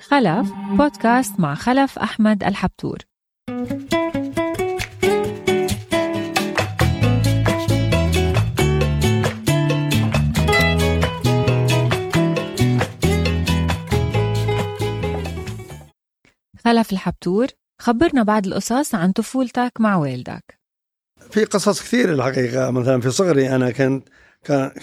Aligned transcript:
خلف 0.00 0.52
بودكاست 0.70 1.40
مع 1.40 1.54
خلف 1.54 1.98
أحمد 1.98 2.44
الحبتور. 2.44 2.98
خلف 16.64 16.92
الحبتور 16.92 17.46
خبرنا 17.82 18.22
بعض 18.22 18.46
القصص 18.46 18.94
عن 18.94 19.12
طفولتك 19.12 19.72
مع 19.80 19.96
والدك. 19.96 20.58
في 21.30 21.44
قصص 21.44 21.82
كثير 21.82 22.12
الحقيقة. 22.12 22.70
مثلا 22.70 23.00
في 23.00 23.10
صغري 23.10 23.54
أنا 23.54 23.70
كنت 23.70 24.08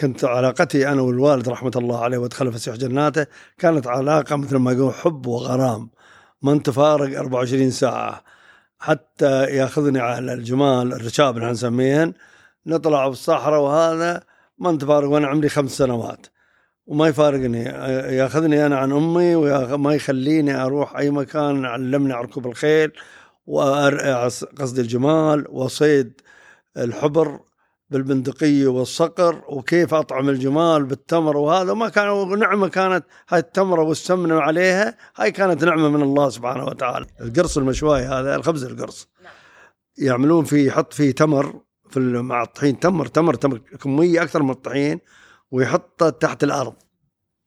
كنت 0.02 0.26
علاقتي 0.26 0.88
أنا 0.88 1.02
والوالد 1.02 1.50
رحمة 1.50 1.72
الله 1.76 2.04
عليه 2.04 2.18
وادخله 2.18 2.52
فسيح 2.52 2.76
جناته 2.76 3.26
كانت 3.58 3.88
علاقة 3.88 4.36
مثل 4.36 4.56
ما 4.56 4.72
يقول 4.72 4.94
حب 4.94 5.26
وغرام. 5.26 5.90
ما 6.42 6.54
نتفارق 6.54 7.20
24 7.20 7.72
ساعة. 7.72 8.24
حتى 8.80 9.44
يأخذني 9.44 10.00
على 10.00 10.34
الجمال 10.34 10.94
الرشاب 10.94 11.38
اللي 11.38 11.52
نسميهن 11.52 12.14
نطلع 12.66 13.08
بالصحراء 13.08 13.62
وهذا 13.62 14.24
ما 14.58 14.72
نتفارق 14.72 15.10
وأنا 15.10 15.28
عمري 15.28 15.50
خمس 15.50 15.72
سنوات. 15.72 16.28
وما 16.88 17.08
يفارقني. 17.08 17.64
يأخذني 18.18 18.66
أنا 18.66 18.78
عن 18.78 18.92
أمي 18.92 19.36
وما 19.36 19.94
يخليني 19.94 20.64
أروح 20.64 20.98
أي 20.98 21.10
مكان 21.10 21.66
علمني 21.66 22.14
ركوب 22.14 22.48
الخيل 22.48 22.92
وقصد 23.48 24.80
الجمال 24.80 25.46
وصيد 25.50 26.22
الحبر. 26.78 27.40
بالبندقية 27.90 28.68
والصقر 28.68 29.44
وكيف 29.48 29.94
أطعم 29.94 30.30
الجمال 30.30 30.86
بالتمر 30.86 31.38
وهذا 31.38 31.74
ما 31.74 31.90
كان 31.90 32.40
نعمة 32.40 32.68
كانت 32.68 33.06
هاي 33.30 33.40
التمرة 33.40 33.82
والسمنة 33.82 34.40
عليها 34.40 34.98
هاي 35.16 35.32
كانت 35.32 35.64
نعمة 35.64 35.90
من 35.90 36.02
الله 36.02 36.30
سبحانه 36.30 36.66
وتعالى. 36.66 37.06
القرص 37.22 37.58
المشواي 37.58 38.04
هذا 38.04 38.36
الخبز 38.36 38.64
القرص. 38.64 39.10
يعملون 39.98 40.46
فيه 40.46 40.68
يحط 40.68 40.94
فيه 40.94 41.12
تمر 41.12 41.62
في 41.90 42.00
مع 42.00 42.44
الطحين 42.44 42.80
تمر 42.80 43.06
تمر 43.06 43.34
تمر 43.34 43.58
كمية 43.58 44.24
أكثر 44.24 44.44
من 44.44 44.50
الطحين 44.50 45.00
ويحطه 45.52 46.10
تحت 46.10 46.44
الأرض 46.44 46.74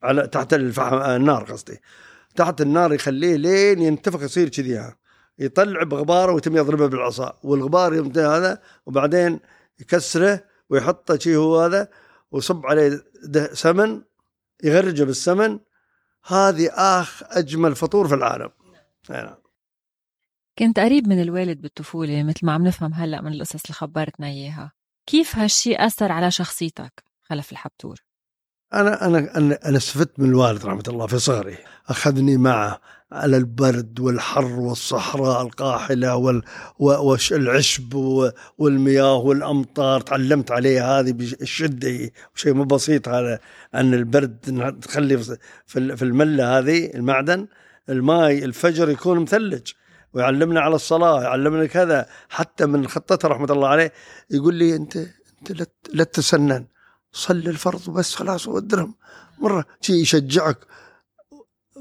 على 0.03 0.27
تحت 0.27 0.55
الفحم 0.55 0.97
النار 0.97 1.44
قصدي. 1.44 1.81
تحت 2.36 2.61
النار 2.61 2.94
يخليه 2.94 3.36
لين 3.36 3.83
ينتفخ 3.83 4.22
يصير 4.22 4.48
كذي 4.48 4.92
يطلع 5.39 5.83
بغباره 5.83 6.33
ويتم 6.33 6.56
يضربه 6.56 6.86
بالعصا 6.86 7.39
والغبار 7.42 7.94
يمتى 7.94 8.20
هذا 8.20 8.61
وبعدين 8.86 9.41
يكسره 9.81 10.45
ويحطه 10.71 11.19
شي 11.19 11.37
هو 11.37 11.61
هذا 11.61 11.89
ويصب 12.31 12.67
عليه 12.67 13.05
سمن 13.53 14.03
يغرجه 14.65 15.05
بالسمن. 15.05 15.59
هذه 16.27 16.71
آخ 16.73 17.23
أجمل 17.23 17.75
فطور 17.77 18.09
في 18.09 18.15
العالم. 18.15 18.51
نعم. 19.11 19.34
كنت 20.59 20.79
قريب 20.79 21.09
من 21.09 21.23
الوالد 21.23 21.61
بالطفولة 21.61 22.23
مثل 22.23 22.47
ما 22.47 22.53
عم 22.53 22.67
نفهم 22.67 22.95
هلأ 22.95 23.21
من 23.21 23.33
القصص 23.33 23.65
اللي 23.65 23.75
خبرتنا 23.75 24.27
إياها. 24.27 24.73
كيف 25.06 25.37
هالشي 25.37 25.77
أثر 25.77 26.12
على 26.12 26.31
شخصيتك 26.31 27.05
خلف 27.23 27.53
الحبتور؟ 27.53 28.08
أنا 28.74 29.06
أنا 29.06 29.36
أنا, 29.36 29.77
استفدت 29.77 30.20
من 30.20 30.28
الوالد 30.28 30.66
رحمة 30.66 30.83
الله 30.88 31.06
في 31.06 31.19
صغري. 31.19 31.56
أخذني 31.88 32.36
معه 32.36 32.80
على 33.12 33.36
البرد 33.36 34.00
والحر 34.00 34.44
والصحراء 34.44 35.42
القاحلة 35.42 36.42
والعشب 36.78 37.94
والمياه 38.58 39.16
والأمطار. 39.16 40.00
تعلمت 40.00 40.50
عليه 40.50 40.98
هذه 40.98 41.12
بالشدة 41.12 42.10
شيء 42.34 42.55
مو 42.55 42.64
بسيط 42.64 43.08
هذا 43.08 43.38
أن 43.75 43.94
البرد 43.94 44.36
تخلي 44.82 45.19
في 45.66 46.03
الملة 46.03 46.58
هذه 46.58 46.91
المعدن 46.94 47.47
الماء 47.88 48.44
الفجر 48.44 48.91
يكون 48.91 49.19
مثلج. 49.19 49.72
ويعلمنا 50.12 50.60
على 50.60 50.75
الصلاة 50.75 51.22
يعلمنا 51.22 51.66
كذا. 51.66 52.06
حتى 52.28 52.66
من 52.66 52.88
خطته 52.88 53.28
رحمة 53.28 53.53
الله 53.53 53.69
عليه 53.69 53.92
يقول 54.30 54.55
لي 54.55 54.77
أنت 54.77 54.97
أنت 54.97 55.69
لا 55.93 56.04
تتسنن. 56.04 56.64
صلي 57.12 57.50
الفرض 57.50 57.91
بس 57.91 58.14
خلاص 58.14 58.48
والدرهم 58.48 58.94
مرة 59.38 59.64
شيء 59.80 59.96
يشجعك. 59.96 60.58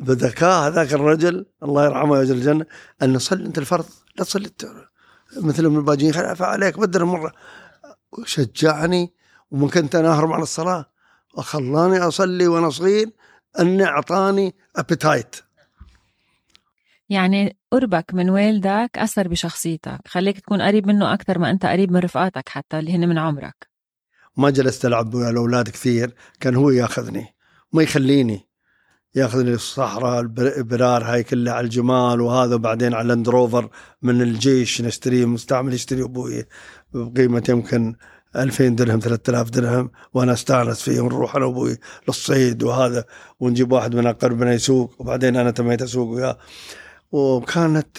بذكاء 0.02 0.68
هذاك 0.68 0.94
الرجل 0.94 1.46
الله 1.64 1.86
يرحمه 1.86 2.12
ويجزل 2.12 2.36
الجنة 2.36 2.66
أن 3.04 3.20
صلي 3.20 3.46
أنت 3.46 3.58
الفرض 3.58 3.86
لا 4.18 4.24
تصلي 4.24 4.52
مثل 5.38 5.68
من 5.68 5.78
الباجين 5.78 6.14
خلاف 6.14 6.42
عليك 6.42 6.80
بدر 6.80 7.06
مرة. 7.06 7.34
وشجعني 8.12 9.14
ومن 9.52 9.70
كنت 9.70 9.96
أنا 9.96 10.10
أهرب 10.10 10.32
عن 10.32 10.42
الصلاة. 10.42 10.86
وخلاني 11.38 12.00
أصلي 12.00 12.48
وأنا 12.48 12.70
صغير 12.70 13.12
أني 13.60 13.84
أعطاني 13.84 14.56
appetite 14.76 15.36
يعني 17.10 17.58
قربك 17.72 18.14
من 18.14 18.30
والدك 18.30 18.90
أثر 18.96 19.28
بشخصيتك 19.28 20.00
خليك 20.08 20.40
تكون 20.40 20.62
قريب 20.62 20.88
منه 20.88 21.14
أكثر 21.14 21.40
ما 21.40 21.52
أنت 21.52 21.66
قريب 21.66 21.92
من 21.92 22.00
رفقاتك 22.00 22.50
حتى 22.50 22.80
اللي 22.80 22.96
هن 22.96 23.10
من 23.10 23.18
عمرك. 23.18 23.68
ما 24.38 24.50
جلست 24.50 24.86
ألعب 24.86 25.14
ويا 25.14 25.30
الاولاد 25.30 25.70
كثير 25.70 26.14
كان 26.40 26.56
هو 26.56 26.70
ياخذني 26.70 27.26
ما 27.74 27.84
يخليني 27.84 28.48
ياخذني 29.16 29.54
الصحراء 29.54 30.20
البرار 30.20 31.04
هاي 31.04 31.24
كلها 31.24 31.54
على 31.54 31.66
الجمال 31.66 32.22
وهذا 32.22 32.56
وبعدين 32.56 32.94
على 32.94 33.08
لاند 33.08 33.30
روفر 33.30 33.70
من 34.02 34.22
الجيش 34.22 34.82
نشتريه 34.82 35.26
مستعمل 35.26 35.74
يشتري 35.74 36.04
أبوي 36.04 36.46
بقيمة 36.94 37.44
يمكن 37.50 37.96
2000 38.36 38.68
درهم 38.68 39.00
3000 39.00 39.50
درهم 39.50 39.92
وأنا 40.14 40.34
أستأنس 40.34 40.82
فيه 40.82 41.02
ونروح 41.02 41.36
أنا 41.36 41.46
وأبوي 41.46 41.78
للصيد 42.08 42.64
وهذا 42.64 43.06
ونجيب 43.40 43.72
واحد 43.72 43.96
من 43.96 44.08
اقربنا 44.08 44.54
يسوق 44.54 44.96
وبعدين 45.00 45.36
أنا 45.36 45.52
تميت 45.52 45.82
أسوق 45.82 46.08
وياه. 46.08 46.38
وكانت 47.12 47.98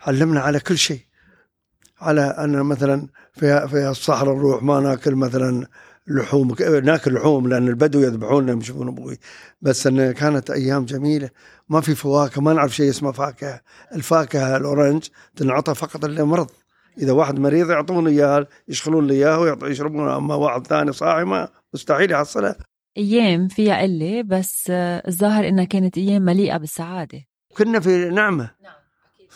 علمنا 0.00 0.40
على 0.40 0.60
كل 0.60 0.78
شيء. 0.78 1.00
على 2.00 2.20
أن 2.20 2.62
مثلا 2.62 3.08
في 3.32 3.68
في 3.68 3.88
الصحراء 3.88 4.34
نروح 4.34 4.62
ما 4.62 4.80
ناكل 4.80 5.14
مثلا 5.14 5.66
لحوم 6.08 6.54
ناكل 6.60 7.14
لحوم 7.14 7.48
لأن 7.48 7.68
البدو 7.68 8.00
يذبحون 8.00 8.46
لهم 8.46 8.60
يشوفون 8.60 8.88
أبوي. 8.88 9.18
بس 9.62 9.86
إن 9.86 10.12
كانت 10.12 10.50
أيام 10.50 10.84
جميلة 10.84 11.30
ما 11.68 11.80
في 11.80 11.94
فواكه 11.94 12.40
ما 12.40 12.52
نعرف 12.52 12.74
شيء 12.76 12.90
اسمه 12.90 13.12
فاكهة. 13.12 13.60
الفاكهة 13.94 14.56
الاورنج 14.56 15.08
تنعطى 15.36 15.74
فقط 15.74 16.04
للمرض. 16.04 16.50
إذا 16.98 17.12
واحد 17.12 17.38
مريض 17.38 17.70
يعطونه 17.70 18.10
إياه 18.10 18.46
يشخلون 18.68 19.06
له 19.06 19.14
إياه 19.14 19.58
ويشربونه 19.62 20.16
أما 20.16 20.34
واحد 20.34 20.66
ثاني 20.66 20.92
صاحي 20.92 21.24
ما 21.24 21.48
مستحيل 21.74 22.10
يحصله. 22.12 22.54
أيام 22.96 23.48
فيها 23.48 23.82
قلة 23.82 24.22
بس 24.22 24.64
الظاهر 24.70 25.48
إنها 25.48 25.64
كانت 25.64 25.98
أيام 25.98 26.22
مليئة 26.22 26.56
بالسعادة. 26.56 27.18
كنا 27.56 27.80
في 27.80 28.10
نعمة. 28.10 28.50
نعم. 28.62 28.83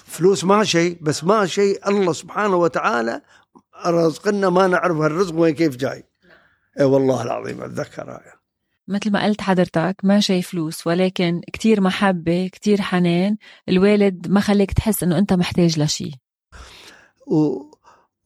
فلوس 0.04 0.44
ما 0.44 0.64
شيء 0.64 0.98
بس 1.00 1.24
ما 1.24 1.46
شيء 1.46 1.88
الله 1.88 2.12
سبحانه 2.12 2.56
وتعالى 2.56 3.22
رزقنا 3.86 4.50
ما 4.50 4.66
نعرف 4.66 4.96
هالرزق 4.96 5.34
وين 5.34 5.54
كيف 5.54 5.76
جاي. 5.76 6.04
اي 6.80 6.84
والله 6.84 7.22
العظيم 7.22 7.62
أتذكرها 7.62 8.38
مثل 8.88 9.12
ما 9.12 9.24
قلت 9.24 9.40
حضرتك 9.40 9.96
ما 10.02 10.20
شيء 10.20 10.42
فلوس 10.42 10.86
ولكن 10.86 11.40
كتير 11.52 11.80
محبة 11.80 12.50
كتير 12.52 12.80
حنان. 12.80 13.36
الوالد 13.68 14.28
ما 14.28 14.40
خليك 14.40 14.72
تحس 14.72 15.02
إنه 15.02 15.18
أنت 15.18 15.32
محتاج 15.32 15.80
لشيء. 15.80 16.12
و... 17.26 17.62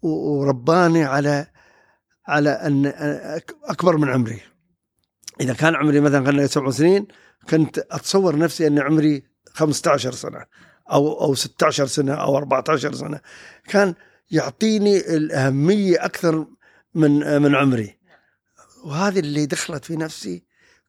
ورباني 0.03 1.05
على 1.05 1.47
على 2.27 2.51
أن 2.51 2.87
أكبر 3.65 3.97
من 3.97 4.09
عمري. 4.09 4.41
إذا 5.41 5.55
كان 5.55 5.75
عمري 5.75 6.01
مثلا 6.01 6.27
خلينا 6.27 6.47
سبع 6.47 6.71
سنين 6.71 7.07
كنت 7.49 7.79
أتصور 7.79 8.39
نفسي 8.39 8.67
أن 8.67 8.79
عمري 8.79 9.23
15 9.53 10.13
سنة. 10.13 10.45
أو 10.93 11.21
أو 11.21 11.35
16 11.35 11.87
سنة 11.87 12.15
أو 12.15 12.37
14 12.37 12.95
سنة 12.95 13.21
كان 13.69 13.95
يعطيني 14.31 15.17
الأهمية 15.17 16.05
أكثر 16.05 16.47
من 16.95 17.43
من 17.43 17.55
عمري. 17.55 17.99
وهذه 18.85 19.19
اللي 19.19 19.47
دخلت 19.47 19.85
في 19.85 19.97
نفسي 19.97 20.45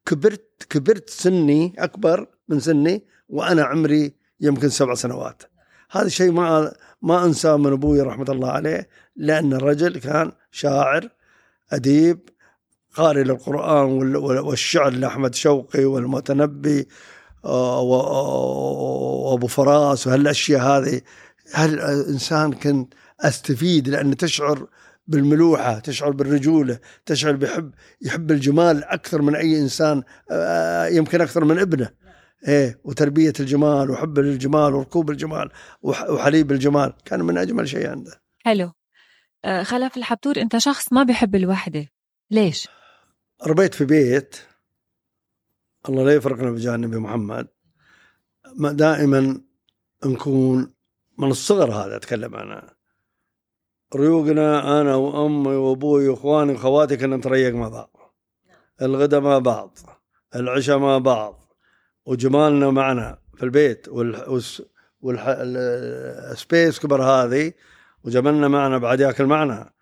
كبرت 0.05 0.67
كبرت 0.69 1.09
سني 1.09 1.73
أكبر 1.79 2.27
من 2.47 2.59
سني 2.59 3.05
وأنا 3.29 3.63
عمري 3.63 4.15
يمكن 4.39 4.69
سبع 4.69 4.93
سنوات. 4.93 5.43
هذا 5.91 6.05
الشيء 6.05 6.31
ما 6.31 6.73
ما 7.01 7.25
أنساه 7.25 7.57
من 7.57 7.71
أبوي 7.71 8.01
رحمة 8.01 8.25
الله 8.29 8.51
عليه 8.51 8.89
لأن 9.15 9.53
الرجل 9.53 9.99
كان 9.99 10.31
شاعر 10.51 11.09
أديب 11.71 12.29
قارئ 12.95 13.23
للقرآن 13.23 14.15
والشعر 14.15 14.89
لأحمد 14.89 15.35
شوقي 15.35 15.85
والمتنبي 15.85 16.87
وابو 19.23 19.47
فراس 19.47 20.07
وهالأشياء 20.07 20.61
هذه. 20.61 21.01
هل 21.53 21.79
الإنسان 21.79 22.53
كنت 22.53 22.93
أستفيد 23.21 23.87
لأن 23.89 24.17
تشعر 24.17 24.67
بالملوحة 25.07 25.79
تشعر 25.79 26.11
بالرجولة 26.11 26.79
تشعر 27.05 27.35
بيحب 27.35 27.71
يحب 28.01 28.31
الجمال 28.31 28.83
أكثر 28.83 29.21
من 29.21 29.35
أي 29.35 29.59
إنسان 29.59 30.03
آه، 30.31 30.85
يمكن 30.87 31.21
أكثر 31.21 31.45
من 31.45 31.59
ابنه. 31.59 31.89
إيه 32.47 32.79
وتربية 32.83 33.33
الجمال 33.39 33.89
وحب 33.89 34.19
الجمال 34.19 34.75
وركوب 34.75 35.11
الجمال 35.11 35.49
وحليب 35.81 36.51
الجمال. 36.51 36.93
كان 37.05 37.21
من 37.21 37.37
أجمل 37.37 37.69
شيء 37.69 37.89
عنده. 37.89 38.21
حلو. 38.39 38.71
آه، 39.45 39.63
خلف 39.63 39.97
الحبتور 39.97 40.37
أنت 40.37 40.57
شخص 40.57 40.93
ما 40.93 41.03
بيحب 41.03 41.35
الوحدة. 41.35 41.87
ليش؟ 42.31 42.67
ربيت 43.47 43.73
في 43.73 43.85
بيت. 43.85 44.35
الله 45.89 46.03
لا 46.03 46.13
يفرقنا 46.13 46.51
بجانب 46.51 46.95
محمد. 46.95 47.47
دائما 48.59 49.41
نكون 50.05 50.73
من 51.17 51.31
الصغر 51.31 51.71
هذا 51.71 51.95
أتكلم 51.95 52.35
أنا. 52.35 52.73
ريوقنا 53.95 54.81
أنا 54.81 54.95
وأمي 54.95 55.55
وأبوي 55.55 56.09
وإخواني 56.09 56.51
وأخواتي 56.51 56.97
كنا 56.97 57.17
نتريق 57.17 57.53
مع 57.53 57.69
بعض. 57.69 58.15
الغداء 58.81 59.21
مع 59.21 59.37
بعض. 59.37 59.77
العشاء 60.35 60.77
مع 60.77 60.97
بعض. 60.97 61.55
وجمالنا 62.05 62.71
معنا 62.71 63.19
في 63.35 63.43
البيت 63.43 63.87
والسبيس 65.01 66.79
كبر 66.79 67.03
هذه. 67.03 67.53
وجملنا 68.03 68.47
معنا 68.47 68.77
بعد 68.77 68.99
ياكل 68.99 69.25
معنا. 69.25 69.73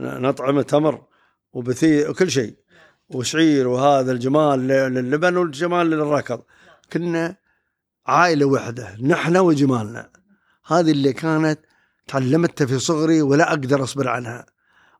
نطعم 0.00 0.60
تمر 0.60 1.06
وبثي 1.52 2.08
وكل 2.08 2.30
شيء. 2.30 2.59
وشعير 3.14 3.68
وهذا 3.68 4.12
الجمال 4.12 4.68
للبن 4.68 5.36
والجمال 5.36 5.90
للركض. 5.90 6.40
كنا 6.92 7.36
عائلة 8.06 8.46
واحدة 8.46 8.96
نحن 9.02 9.36
وجمالنا. 9.36 10.10
هذه 10.66 10.90
اللي 10.90 11.12
كانت 11.12 11.60
تعلمتها 12.08 12.66
في 12.66 12.78
صغري 12.78 13.22
ولا 13.22 13.50
أقدر 13.50 13.82
أصبر 13.82 14.08
عنها. 14.08 14.46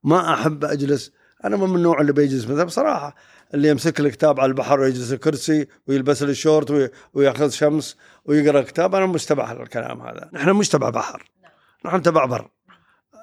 ما 0.05 0.35
أحب 0.35 0.65
أجلس 0.65 1.13
أنا 1.45 1.57
من 1.57 1.77
النوع 1.77 2.01
اللي 2.01 2.13
بيجلس 2.13 2.45
مثلا 2.45 2.65
بصراحة 2.65 3.15
اللي 3.55 3.69
يمسك 3.69 4.01
الكتاب 4.01 4.41
على 4.41 4.49
البحر 4.49 4.81
ويجلس 4.81 5.13
الكرسي 5.13 5.67
ويلبس 5.87 6.23
الشورت 6.23 6.93
ويأخذ 7.15 7.51
شمس 7.51 7.97
ويقرأ 8.25 8.63
كتاب 8.63 8.95
أنا 8.95 9.07
مستبع 9.07 9.53
الكلام 9.53 10.01
هذا. 10.01 10.31
نحن 10.33 10.51
مش 10.51 10.69
تبع 10.69 10.91
بحر. 10.91 11.31
نحن 11.85 12.03
تبع 12.03 12.25
بر. 12.25 12.51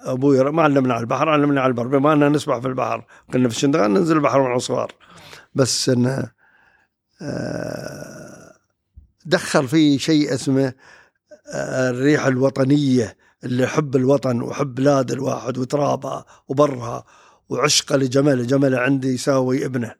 أبوي 0.05 0.43
ما 0.43 0.63
علمنا 0.63 0.93
على 0.93 1.01
البحر 1.01 1.29
علمنا 1.29 1.61
على 1.61 1.69
البر 1.69 1.87
بما 1.87 2.13
أننا 2.13 2.29
نسبح 2.29 2.57
في 2.59 2.67
البحر. 2.67 3.05
كنا 3.33 3.49
في 3.49 3.55
الشندقان 3.55 3.93
ننزل 3.93 4.15
البحر 4.15 4.41
مع 4.41 4.57
صغار. 4.57 4.91
بس 5.55 5.89
انه 5.89 6.31
آه، 7.21 8.53
دخل 9.25 9.67
فيه 9.67 9.97
شيء 9.97 10.33
اسمه 10.33 10.73
آه، 11.53 11.89
الريحه 11.89 12.27
الوطنية 12.27 13.17
اللي 13.43 13.67
حب 13.67 13.95
الوطن 13.95 14.41
وحب 14.41 14.75
بلاد 14.75 15.11
الواحد 15.11 15.57
وترابها 15.57 16.25
وبرها 16.47 17.05
وعشقه 17.49 17.95
لجمال 17.95 18.47
جمل 18.47 18.75
عندي 18.75 19.07
يساوي 19.13 19.65
ابنه. 19.65 19.95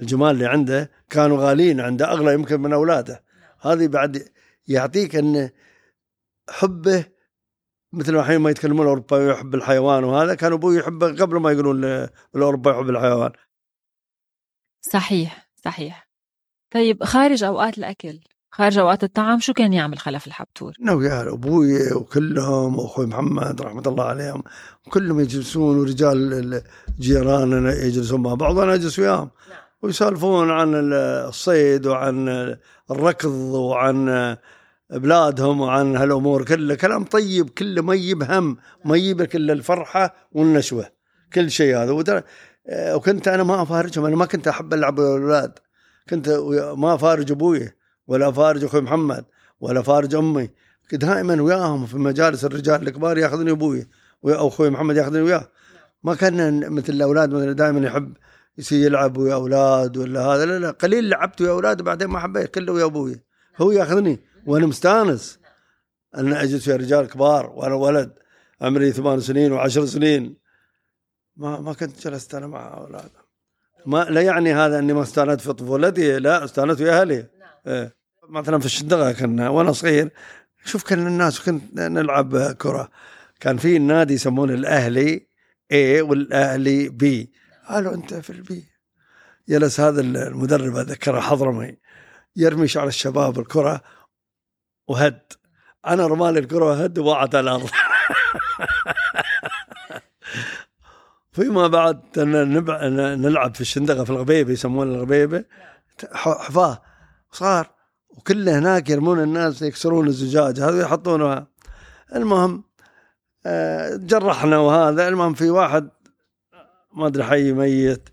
الجمال 0.00 0.30
اللي 0.30 0.46
عنده 0.46 0.90
كانوا 1.10 1.38
غاليين 1.38 1.80
عنده 1.80 2.12
أغلى 2.12 2.34
يمكن 2.34 2.60
من 2.60 2.72
أولاده. 2.72 3.22
هذه 3.60 3.86
بعد 3.86 4.28
يعطيك 4.68 5.16
إن 5.16 5.50
حبه 6.50 7.04
مثل 7.92 8.16
الحين 8.16 8.38
ما 8.38 8.50
يتكلمون 8.50 8.82
الاوروبي 8.82 9.30
يحب 9.30 9.54
الحيوان 9.54 10.04
وهذا 10.04 10.34
كان 10.34 10.52
أبوي 10.52 10.78
يحبه 10.78 11.06
قبل 11.06 11.40
ما 11.40 11.52
يقولون 11.52 11.84
الاوروبي 12.36 12.70
يحب 12.70 12.90
الحيوان 12.90 13.30
صحيح 14.80 15.50
صحيح 15.64 16.08
طيب 16.70 17.04
خارج 17.04 17.44
أوقات 17.44 17.78
الأكل 17.78 18.20
خارج 18.52 18.78
أوقات 18.78 19.04
الطعام 19.04 19.40
شو 19.40 19.52
كان 19.52 19.72
يعمل 19.72 19.98
خلف 19.98 20.26
الحبتور؟ 20.26 20.74
إنه 20.80 21.04
يا 21.04 21.32
أبوي 21.32 21.92
وكلهم 21.92 22.78
وأخوي 22.78 23.06
محمد 23.06 23.62
رحمة 23.62 23.82
الله 23.86 24.04
عليهم 24.04 24.42
كلهم 24.90 25.20
يجلسون 25.20 25.78
ورجال 25.78 26.62
جيراننا 27.00 27.72
يجلسون 27.72 28.22
مع 28.22 28.34
بعض 28.34 28.56
وأنا 28.56 28.74
أجلس 28.74 28.98
وياهم 28.98 29.30
نعم. 29.50 29.58
ويسالفون 29.82 30.50
عن 30.50 30.92
الصيد 30.92 31.86
وعن 31.86 32.28
الركض 32.90 33.54
وعن 33.54 34.08
بلادهم 34.92 35.60
وعن 35.60 35.96
هالأمور. 35.96 36.44
كلها 36.44 36.76
كلام 36.76 37.04
طيب 37.04 37.50
كله 37.50 37.82
ما 37.82 37.94
يجيب 37.94 38.22
هم 38.22 38.56
ما 38.84 38.96
يجيب 38.96 39.22
كل 39.22 39.50
الفرحة 39.50 40.14
والنشوة. 40.32 40.86
كل 41.32 41.50
شيء 41.50 41.76
هذا. 41.76 42.22
وكنت 42.94 43.28
أنا 43.28 43.42
ما 43.42 43.62
أفارجهم. 43.62 44.04
أنا 44.04 44.16
ما 44.16 44.26
كنت 44.26 44.48
أحب 44.48 44.74
ألعب 44.74 45.00
الأولاد. 45.00 45.58
كنت 46.10 46.28
ما 46.76 46.94
أفارج 46.94 47.32
أبوي 47.32 47.70
ولا 48.06 48.28
أفارج 48.28 48.64
أخوي 48.64 48.80
محمد 48.80 49.24
ولا 49.60 49.80
أفارج 49.80 50.14
أمي. 50.14 50.50
كنت 50.90 51.04
دائما 51.04 51.42
وياهم 51.42 51.86
في 51.86 51.96
مجالس 51.98 52.44
الرجال 52.44 52.88
الكبار 52.88 53.18
يأخذني 53.18 53.50
أبوي 53.50 53.88
أو 54.24 54.48
أخوي 54.48 54.70
محمد 54.70 54.96
يأخذني 54.96 55.22
وياه. 55.22 55.48
ما 56.04 56.14
كان 56.14 56.70
مثل 56.72 56.92
الأولاد 56.92 57.30
مثلا 57.34 57.52
دائما 57.52 57.86
يحب 57.86 58.16
يصير 58.58 58.86
يلعب 58.86 59.16
ويا 59.16 59.34
أولاد 59.34 59.96
ولا 59.96 60.20
هذا. 60.20 60.46
لا 60.46 60.58
لا 60.58 60.70
قليل 60.70 61.08
لعبت 61.08 61.40
ويا 61.40 61.50
أولاد 61.50 61.80
وبعدين 61.80 62.08
ما 62.08 62.18
حبيت 62.18 62.54
كله 62.54 62.72
ويا 62.72 62.84
أبوي. 62.84 63.22
هو 63.58 63.70
يأخذني. 63.70 64.20
وأنا 64.46 64.66
مستانس 64.66 65.38
أن 66.16 66.32
أجلس 66.32 66.68
ويا 66.68 66.76
رجال 66.76 67.06
كبار 67.06 67.46
وأنا 67.46 67.74
ولد 67.74 68.12
عمري 68.60 68.92
ثمان 68.92 69.20
سنين 69.20 69.52
وعشر 69.52 69.86
سنين. 69.86 70.36
ما 71.36 71.60
ما 71.60 71.72
كنت 71.72 72.00
جلست 72.06 72.34
أنا 72.34 72.46
مع 72.46 72.76
أولاد 72.78 73.10
ما 73.86 74.04
لا 74.04 74.20
يعني 74.20 74.54
هذا 74.54 74.78
أني 74.78 74.92
ما 74.92 75.02
استانست 75.02 75.40
في 75.40 75.52
طفولتي 75.52 76.18
لا 76.18 76.44
استانست 76.44 76.80
ويا 76.80 77.00
أهلي. 77.00 77.26
إيه. 77.66 77.96
مثلا 78.28 78.58
في 78.58 78.66
الشندغة 78.66 79.12
كنا 79.12 79.48
وأنا 79.48 79.72
صغير 79.72 80.10
شوف 80.64 80.82
كان 80.82 81.06
الناس 81.06 81.40
كنت 81.40 81.62
نلعب 81.80 82.52
كرة. 82.52 82.90
كان 83.40 83.56
في 83.56 83.76
النادي 83.76 84.14
يسمونه 84.14 84.54
الأهلي 84.54 85.26
اي 85.72 86.00
والأهلي 86.00 86.88
B 86.88 87.32
قالوا 87.68 87.94
أنت 87.94 88.14
في 88.14 88.30
ال 88.30 88.47
B 88.47 88.64
جلس 89.48 89.80
هذا 89.80 90.00
المدرب 90.00 90.76
اذكره 90.76 91.20
حضرمي 91.20 91.76
يرمي 92.36 92.68
شعر 92.68 92.88
الشباب 92.88 93.38
الكرة 93.38 93.82
وهد. 94.90 95.20
أنا 95.86 96.06
رمال 96.06 96.38
الكرة 96.38 96.64
وهد 96.64 96.98
ووقعت 96.98 97.34
على 97.34 97.50
الأرض. 97.50 97.70
فيما 101.32 101.66
بعد 101.66 102.18
نلعب 102.18 103.54
في 103.54 103.60
الشندقة 103.60 104.04
في 104.04 104.10
الغبيبة 104.10 104.52
يسمونه 104.52 104.94
الغبيبة. 104.94 105.44
حفاة 106.12 106.82
صار 107.32 107.70
وكله 108.08 108.58
هناك 108.58 108.90
يرمون 108.90 109.22
الناس 109.22 109.62
يكسرون 109.62 110.06
الزجاج. 110.06 110.60
هذا 110.60 110.80
يحطونها. 110.80 111.46
المهم 112.14 112.64
آه، 113.46 113.96
جرحنا 113.96 114.58
وهذا. 114.58 115.08
المهم 115.08 115.34
في 115.34 115.50
واحد 115.50 115.90
ما 116.94 117.06
أدري 117.06 117.24
حي 117.24 117.52
ميت. 117.52 118.08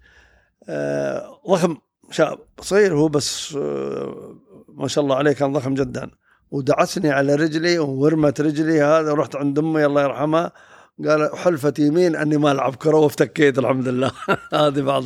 آه، 0.69 1.41
ضخم 1.49 1.77
شاب 2.11 2.39
صغير 2.61 2.97
هو 2.97 3.07
بس 3.07 3.55
آه، 3.55 4.35
ما 4.67 4.87
شاء 4.87 5.03
الله 5.03 5.15
عليه 5.15 5.31
كان 5.31 5.53
ضخم 5.53 5.73
جدا. 5.73 6.11
ودعسني 6.51 7.11
على 7.11 7.35
رجلي 7.35 7.79
ورمت 7.79 8.41
رجلي. 8.41 8.81
هذا 8.81 9.11
ورحت 9.11 9.35
عند 9.35 9.59
أمي 9.59 9.85
الله 9.85 10.01
يرحمها. 10.01 10.51
قال 11.05 11.37
حلفت 11.37 11.79
يمين 11.79 12.15
أني 12.15 12.37
ما 12.37 12.51
ألعب 12.51 12.75
كرة 12.75 12.97
وافتكيت 12.97 13.59
الحمد 13.59 13.87
لله. 13.87 14.11
هذه 14.53 14.81
بعض 14.81 15.03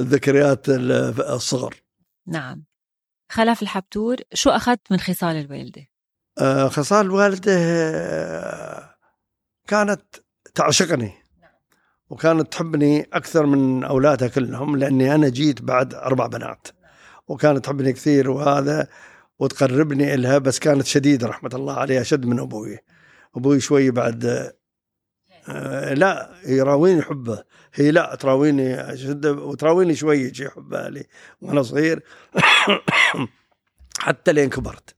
الذكريات 0.00 0.68
الصغر. 0.68 1.74
نعم. 2.26 2.64
خلف 3.28 3.62
الحبتور 3.62 4.16
شو 4.34 4.50
أخذت 4.50 4.80
من 4.90 4.98
خصال 4.98 5.36
الوالدة؟ 5.36 5.86
آه 6.38 6.68
خصال 6.68 7.06
الوالدة 7.06 7.52
آه، 7.56 8.94
كانت 9.68 10.02
تعشقني. 10.54 11.12
وكانت 12.10 12.52
تحبني 12.52 13.08
أكثر 13.12 13.46
من 13.46 13.84
أولادها 13.84 14.28
كلهم 14.28 14.76
لأني 14.76 15.14
أنا 15.14 15.28
جيت 15.28 15.62
بعد 15.62 15.94
أربع 15.94 16.26
بنات. 16.26 16.68
وكانت 17.28 17.64
تحبني 17.64 17.92
كثير 17.92 18.30
وهذا 18.30 18.88
وتقربني 19.38 20.14
إلها 20.14 20.38
بس 20.38 20.58
كانت 20.58 20.86
شديدة 20.86 21.26
رحمة 21.26 21.50
الله 21.54 21.74
عليها 21.74 22.02
شد 22.02 22.26
من 22.26 22.40
أبوي. 22.40 22.78
أبوي 23.36 23.60
شوي 23.60 23.90
بعد 23.90 24.52
آه 25.48 25.94
لا 25.94 26.30
يراويني 26.46 27.02
حبه. 27.02 27.42
هي 27.74 27.90
لا 27.90 28.14
تراويني 28.14 28.96
شد 28.96 29.26
وتراويني 29.26 29.94
شوي 29.94 30.34
شي 30.34 30.48
حبها 30.48 30.88
لي 30.88 31.04
وأنا 31.40 31.62
صغير. 31.62 32.02
حتى 33.98 34.32
لين 34.32 34.50
كبرت. 34.50 34.94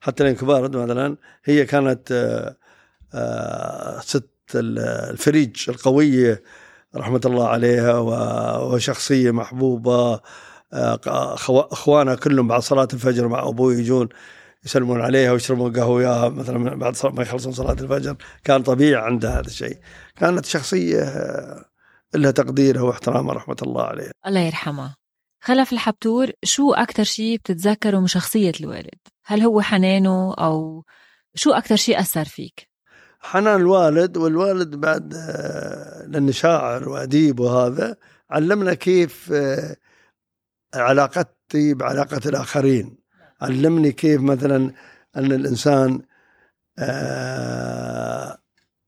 حتى 0.00 0.24
لين 0.24 0.34
كبرت 0.34 0.76
مثلا 0.76 1.16
هي 1.44 1.66
كانت 1.66 2.12
آه 2.12 2.56
آه 3.14 4.00
ست 4.00 4.30
الفريج 4.54 5.70
القوية 5.70 6.42
رحمة 6.96 7.20
الله 7.24 7.48
عليها 7.48 7.98
وشخصية 8.58 9.30
محبوبة 9.30 10.20
اخوانها 10.74 12.14
كلهم 12.14 12.48
بعد 12.48 12.62
صلاة 12.62 12.88
الفجر 12.92 13.28
مع 13.28 13.48
أبوي 13.48 13.74
يجون 13.74 14.08
يسلمون 14.64 15.00
عليها 15.00 15.32
ويشربون 15.32 15.72
قهوة 15.72 15.94
وياها 15.94 16.28
مثلا 16.28 16.74
بعد 16.74 16.96
ما 17.04 17.22
يخلصون 17.22 17.52
صلاة 17.52 17.72
الفجر. 17.72 18.16
كان 18.44 18.62
طبيعي 18.62 19.04
عندها 19.04 19.40
هذا 19.40 19.46
الشيء. 19.46 19.78
كانت 20.16 20.44
شخصية 20.44 21.04
لها 22.14 22.30
تقديرها 22.30 22.82
واحترامها 22.82 23.34
رحمة 23.34 23.56
الله 23.62 23.82
عليها 23.82 24.12
الله 24.26 24.40
يرحمها 24.40 24.96
خلف 25.40 25.72
الحبتور 25.72 26.30
شو 26.44 26.72
أكثر 26.72 27.04
شيء 27.04 27.38
بتتذكره 27.38 27.98
من 27.98 28.06
شخصية 28.06 28.52
الوالد؟ 28.60 28.98
هل 29.24 29.42
هو 29.42 29.60
حنانه 29.60 30.34
أو 30.34 30.84
شو 31.34 31.50
أكثر 31.50 31.76
شيء 31.76 32.00
أثر 32.00 32.24
فيك؟ 32.24 32.68
حنان 33.20 33.60
الوالد 33.60 34.16
والوالد 34.16 34.76
بعد 34.76 35.14
لأنه 36.06 36.32
شاعر 36.32 36.88
وأديب 36.88 37.40
وهذا 37.40 37.96
علمنا 38.30 38.74
كيف 38.74 39.32
آه، 39.32 39.76
علاقتي 40.74 41.74
بعلاقة 41.74 42.20
الآخرين. 42.26 42.96
علمني 43.40 43.92
كيف 43.92 44.20
مثلا 44.20 44.72
أن 45.16 45.32
الإنسان 45.32 46.02
آه، 46.78 48.38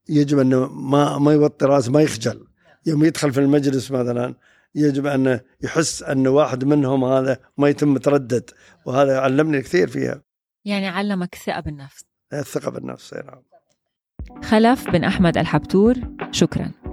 يجب 0.09 0.38
أنه 0.38 0.66
ما 0.66 1.19
ما 1.19 1.33
يوطي 1.33 1.66
رأسه 1.66 1.93
ما 1.93 2.02
يخجل. 2.02 2.47
يوم 2.87 3.05
يدخل 3.05 3.33
في 3.33 3.40
المجلس 3.40 3.90
مثلا 3.90 4.35
يجب 4.75 5.07
أنه 5.07 5.40
يحس 5.61 6.02
أن 6.02 6.26
واحد 6.26 6.64
منهم 6.64 7.05
هذا 7.05 7.38
ما 7.59 7.69
يتم 7.69 7.97
تردد. 7.97 8.50
وهذا 8.87 9.21
علمني 9.21 9.62
كثير 9.62 9.88
فيها. 9.88 10.23
يعني 10.64 10.88
علمك 10.88 11.35
الثقة 11.35 11.61
بالنفس. 11.61 12.05
الثقه 12.33 12.71
بالنفس 12.71 13.14
نعم. 13.14 13.43
خلف 14.43 14.90
بن 14.90 15.05
أحمد 15.05 15.38
الحبتور 15.38 15.95
شكراً. 16.31 16.86